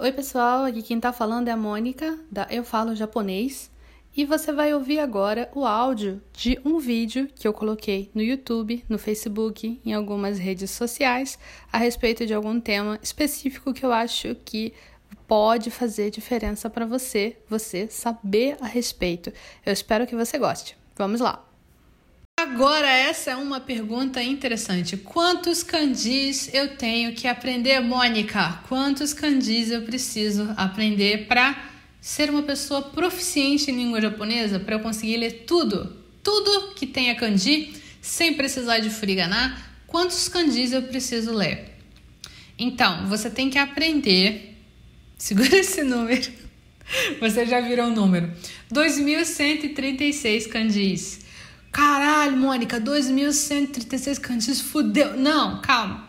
Oi, 0.00 0.12
pessoal, 0.12 0.64
aqui 0.64 0.80
quem 0.80 1.00
tá 1.00 1.12
falando 1.12 1.48
é 1.48 1.50
a 1.50 1.56
Mônica, 1.56 2.16
da 2.30 2.46
Eu 2.48 2.62
Falo 2.62 2.94
Japonês, 2.94 3.68
e 4.16 4.24
você 4.24 4.52
vai 4.52 4.72
ouvir 4.72 5.00
agora 5.00 5.50
o 5.52 5.66
áudio 5.66 6.22
de 6.32 6.56
um 6.64 6.78
vídeo 6.78 7.28
que 7.34 7.48
eu 7.48 7.52
coloquei 7.52 8.08
no 8.14 8.22
YouTube, 8.22 8.84
no 8.88 8.96
Facebook, 8.96 9.80
em 9.84 9.92
algumas 9.92 10.38
redes 10.38 10.70
sociais, 10.70 11.36
a 11.72 11.78
respeito 11.78 12.24
de 12.24 12.32
algum 12.32 12.60
tema 12.60 12.96
específico 13.02 13.74
que 13.74 13.84
eu 13.84 13.92
acho 13.92 14.36
que 14.44 14.72
pode 15.26 15.68
fazer 15.68 16.12
diferença 16.12 16.70
para 16.70 16.86
você, 16.86 17.36
você 17.48 17.88
saber 17.88 18.56
a 18.60 18.66
respeito. 18.66 19.32
Eu 19.66 19.72
espero 19.72 20.06
que 20.06 20.14
você 20.14 20.38
goste. 20.38 20.78
Vamos 20.94 21.20
lá! 21.20 21.47
Agora, 22.38 22.88
essa 22.88 23.32
é 23.32 23.34
uma 23.34 23.58
pergunta 23.58 24.22
interessante. 24.22 24.96
Quantos 24.96 25.64
kanjis 25.64 26.48
eu 26.54 26.76
tenho 26.76 27.12
que 27.12 27.26
aprender, 27.26 27.80
Mônica? 27.80 28.60
Quantos 28.68 29.12
kanjis 29.12 29.72
eu 29.72 29.82
preciso 29.82 30.48
aprender 30.56 31.26
para 31.26 31.60
ser 32.00 32.30
uma 32.30 32.44
pessoa 32.44 32.80
proficiente 32.80 33.72
em 33.72 33.74
língua 33.74 34.00
japonesa? 34.00 34.60
Para 34.60 34.76
eu 34.76 34.78
conseguir 34.78 35.16
ler 35.16 35.46
tudo? 35.48 35.96
Tudo 36.22 36.74
que 36.76 36.86
tenha 36.86 37.16
kanji, 37.16 37.74
sem 38.00 38.34
precisar 38.34 38.78
de 38.78 38.88
furigana? 38.88 39.60
Quantos 39.88 40.28
kanjis 40.28 40.72
eu 40.72 40.82
preciso 40.82 41.32
ler? 41.32 41.74
Então, 42.56 43.04
você 43.08 43.28
tem 43.28 43.50
que 43.50 43.58
aprender. 43.58 44.56
Segura 45.18 45.56
esse 45.56 45.82
número. 45.82 46.30
Você 47.18 47.44
já 47.44 47.60
virou 47.60 47.88
o 47.88 47.90
número. 47.90 48.32
2136 48.70 50.46
kanjis. 50.46 51.27
Caralho, 51.78 52.36
Mônica, 52.36 52.80
2.136 52.80 54.18
kanjis, 54.18 54.60
fudeu. 54.60 55.16
Não, 55.16 55.62
calma. 55.62 56.08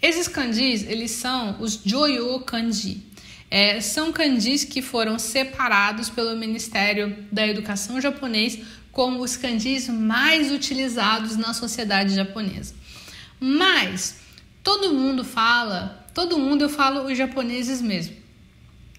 Esses 0.00 0.28
kanjis, 0.28 0.84
eles 0.84 1.10
são 1.10 1.60
os 1.60 1.80
Joyo 1.84 2.38
Kanji. 2.42 3.02
É, 3.50 3.80
são 3.80 4.12
kanjis 4.12 4.62
que 4.62 4.80
foram 4.80 5.18
separados 5.18 6.08
pelo 6.08 6.36
Ministério 6.36 7.16
da 7.32 7.44
Educação 7.44 8.00
japonês 8.00 8.60
como 8.92 9.20
os 9.20 9.36
kanjis 9.36 9.88
mais 9.88 10.52
utilizados 10.52 11.36
na 11.36 11.52
sociedade 11.52 12.14
japonesa. 12.14 12.76
Mas 13.40 14.20
todo 14.62 14.94
mundo 14.94 15.24
fala, 15.24 16.06
todo 16.14 16.38
mundo 16.38 16.62
eu 16.62 16.68
falo 16.68 17.10
os 17.10 17.18
japoneses 17.18 17.82
mesmo. 17.82 18.14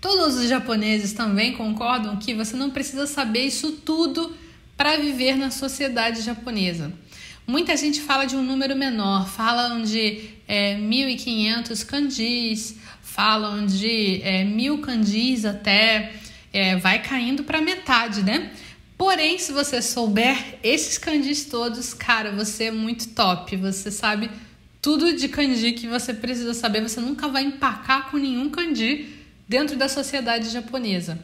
Todos 0.01 0.35
os 0.35 0.49
japoneses 0.49 1.13
também 1.13 1.53
concordam 1.53 2.17
que 2.17 2.33
você 2.33 2.57
não 2.57 2.71
precisa 2.71 3.07
saber 3.07 3.45
isso 3.45 3.71
tudo 3.71 4.35
para 4.79 4.95
viver 4.95 5.35
na 5.35 5.51
sociedade 5.51 6.21
japonesa. 6.21 6.93
Muita 7.45 7.75
gente 7.75 7.99
fala 7.99 8.23
de 8.23 8.37
um 8.37 8.41
número 8.41 8.77
menor, 8.77 9.27
falam 9.27 9.83
de 9.83 10.29
é, 10.47 10.77
1.500 10.77 11.85
kanjis, 11.85 12.77
falam 13.01 13.65
de 13.65 14.21
é, 14.23 14.45
mil 14.45 14.77
kanjis 14.77 15.43
até, 15.43 16.13
é, 16.53 16.77
vai 16.77 17.01
caindo 17.01 17.43
para 17.43 17.59
metade, 17.59 18.23
né? 18.23 18.53
Porém, 18.97 19.37
se 19.37 19.51
você 19.51 19.81
souber 19.81 20.57
esses 20.63 20.97
kanjis 20.97 21.43
todos, 21.43 21.93
cara, 21.93 22.31
você 22.31 22.65
é 22.65 22.71
muito 22.71 23.09
top. 23.09 23.57
Você 23.57 23.91
sabe 23.91 24.31
tudo 24.81 25.13
de 25.13 25.27
kanji 25.27 25.73
que 25.73 25.87
você 25.87 26.13
precisa 26.13 26.53
saber. 26.53 26.81
Você 26.81 27.01
nunca 27.01 27.27
vai 27.27 27.43
empacar 27.43 28.09
com 28.09 28.15
nenhum 28.15 28.49
kanji 28.49 29.09
dentro 29.45 29.75
da 29.75 29.89
sociedade 29.89 30.49
japonesa. 30.49 31.19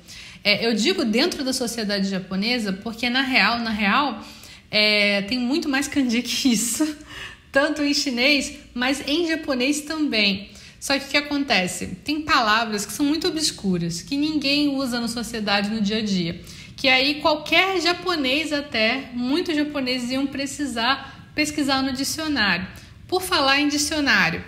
É, 0.45 0.63
eu 0.63 0.75
digo 0.75 1.03
dentro 1.03 1.43
da 1.43 1.51
sociedade 1.51 2.07
japonesa 2.07 2.71
porque 2.71 3.09
na 3.09 3.23
real, 3.23 3.57
na 3.57 3.71
real, 3.71 4.23
é, 4.69 5.23
tem 5.23 5.39
muito 5.39 5.67
mais 5.67 5.87
kanji 5.87 6.21
que 6.21 6.53
isso, 6.53 6.95
tanto 7.51 7.81
em 7.81 7.95
chinês, 7.95 8.53
mas 8.71 9.01
em 9.07 9.27
japonês 9.27 9.81
também. 9.81 10.51
Só 10.79 10.99
que 10.99 11.05
o 11.05 11.07
que 11.07 11.17
acontece? 11.17 11.97
Tem 12.03 12.21
palavras 12.21 12.85
que 12.85 12.93
são 12.93 13.03
muito 13.03 13.27
obscuras, 13.27 14.03
que 14.03 14.15
ninguém 14.15 14.67
usa 14.67 14.99
na 14.99 15.07
sociedade 15.07 15.71
no 15.71 15.81
dia 15.81 15.97
a 15.97 16.01
dia. 16.03 16.39
Que 16.77 16.89
aí 16.89 17.21
qualquer 17.21 17.81
japonês 17.81 18.53
até, 18.53 19.09
muitos 19.13 19.55
japoneses 19.55 20.11
iam 20.11 20.27
precisar 20.27 21.31
pesquisar 21.33 21.81
no 21.81 21.91
dicionário. 21.91 22.67
Por 23.07 23.23
falar 23.23 23.61
em 23.61 23.67
dicionário, 23.67 24.43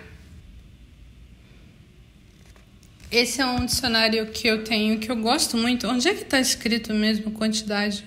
esse 3.10 3.40
é 3.40 3.46
um 3.46 3.64
dicionário 3.64 4.26
que 4.26 4.46
eu 4.46 4.64
tenho 4.64 4.98
que 4.98 5.10
eu 5.10 5.16
gosto 5.16 5.56
muito. 5.56 5.86
Onde 5.86 6.08
é 6.08 6.14
que 6.14 6.22
está 6.22 6.38
escrito 6.38 6.92
mesmo 6.92 7.28
a 7.28 7.32
quantidade 7.32 8.04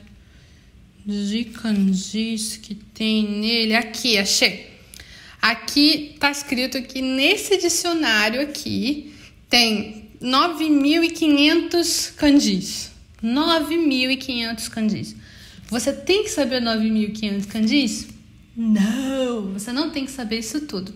de 1.05 1.45
kanjis 1.45 2.57
que 2.57 2.75
tem 2.75 3.27
nele? 3.27 3.75
Aqui, 3.75 4.17
achei. 4.17 4.69
Aqui 5.41 6.11
está 6.13 6.29
escrito 6.29 6.81
que 6.83 7.01
nesse 7.01 7.57
dicionário 7.57 8.41
aqui 8.41 9.13
tem 9.49 10.11
9.500 10.21 12.13
kanjis. 12.15 12.91
9.500 13.23 14.69
kanjis. 14.69 15.15
Você 15.67 15.93
tem 15.93 16.23
que 16.23 16.29
saber 16.29 16.61
9.500 16.61 17.47
kanjis? 17.47 18.07
Não, 18.55 19.53
você 19.53 19.71
não 19.71 19.89
tem 19.89 20.05
que 20.05 20.11
saber 20.11 20.39
isso 20.39 20.61
tudo. 20.61 20.93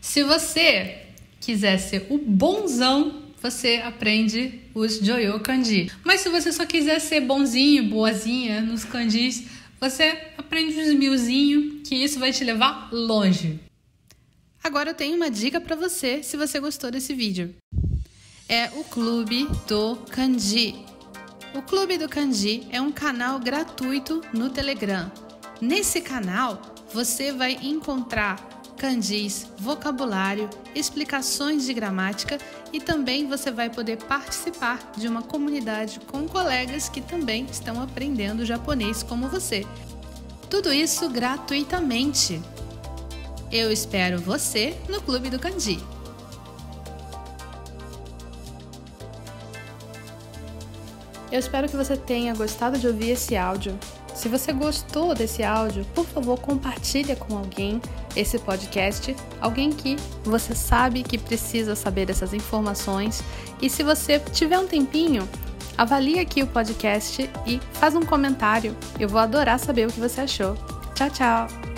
Se 0.00 0.22
você 0.24 1.06
quiser 1.40 1.78
ser 1.78 2.06
o 2.10 2.18
bonzão 2.18 3.29
você 3.40 3.76
aprende 3.84 4.60
os 4.74 4.98
Joyo 4.98 5.40
Kanji. 5.40 5.90
Mas 6.04 6.20
se 6.20 6.28
você 6.28 6.52
só 6.52 6.66
quiser 6.66 7.00
ser 7.00 7.20
bonzinho, 7.20 7.84
boazinha 7.84 8.60
nos 8.60 8.84
kanjis, 8.84 9.44
você 9.80 10.32
aprende 10.36 10.78
os 10.78 10.94
milzinho, 10.94 11.80
que 11.82 11.94
isso 11.94 12.18
vai 12.18 12.32
te 12.32 12.44
levar 12.44 12.90
longe. 12.92 13.58
Agora 14.62 14.90
eu 14.90 14.94
tenho 14.94 15.16
uma 15.16 15.30
dica 15.30 15.60
para 15.60 15.74
você, 15.74 16.22
se 16.22 16.36
você 16.36 16.60
gostou 16.60 16.90
desse 16.90 17.14
vídeo. 17.14 17.54
É 18.46 18.68
o 18.76 18.84
Clube 18.84 19.48
do 19.66 19.96
Kanji. 20.10 20.74
O 21.54 21.62
Clube 21.62 21.96
do 21.96 22.08
Kanji 22.08 22.66
é 22.70 22.80
um 22.80 22.92
canal 22.92 23.38
gratuito 23.40 24.20
no 24.34 24.50
Telegram. 24.50 25.10
Nesse 25.60 26.00
canal, 26.00 26.74
você 26.92 27.32
vai 27.32 27.52
encontrar 27.62 28.59
kanjis, 28.80 29.46
vocabulário, 29.58 30.48
explicações 30.74 31.66
de 31.66 31.74
gramática 31.74 32.38
e 32.72 32.80
também 32.80 33.28
você 33.28 33.50
vai 33.50 33.68
poder 33.68 33.98
participar 33.98 34.92
de 34.96 35.06
uma 35.06 35.20
comunidade 35.20 36.00
com 36.00 36.26
colegas 36.26 36.88
que 36.88 37.02
também 37.02 37.44
estão 37.50 37.82
aprendendo 37.82 38.46
japonês 38.46 39.02
como 39.02 39.28
você. 39.28 39.66
Tudo 40.48 40.72
isso 40.72 41.10
gratuitamente. 41.10 42.40
Eu 43.52 43.70
espero 43.70 44.18
você 44.18 44.74
no 44.88 45.02
Clube 45.02 45.28
do 45.28 45.38
Kanji. 45.38 45.78
Eu 51.30 51.38
espero 51.38 51.68
que 51.68 51.76
você 51.76 51.98
tenha 51.98 52.34
gostado 52.34 52.78
de 52.78 52.86
ouvir 52.86 53.10
esse 53.10 53.36
áudio. 53.36 53.78
Se 54.20 54.28
você 54.28 54.52
gostou 54.52 55.14
desse 55.14 55.42
áudio, 55.42 55.82
por 55.94 56.04
favor, 56.04 56.38
compartilhe 56.38 57.16
com 57.16 57.38
alguém 57.38 57.80
esse 58.14 58.38
podcast, 58.38 59.16
alguém 59.40 59.72
que 59.72 59.96
você 60.22 60.54
sabe 60.54 61.02
que 61.02 61.16
precisa 61.16 61.74
saber 61.74 62.04
dessas 62.04 62.34
informações. 62.34 63.22
E 63.62 63.70
se 63.70 63.82
você 63.82 64.18
tiver 64.18 64.58
um 64.58 64.66
tempinho, 64.66 65.26
avalie 65.78 66.18
aqui 66.18 66.42
o 66.42 66.46
podcast 66.46 67.30
e 67.46 67.58
faz 67.72 67.94
um 67.94 68.02
comentário. 68.02 68.76
Eu 68.98 69.08
vou 69.08 69.18
adorar 69.18 69.58
saber 69.58 69.88
o 69.88 69.90
que 69.90 70.00
você 70.00 70.20
achou. 70.20 70.54
Tchau, 70.94 71.08
tchau! 71.08 71.69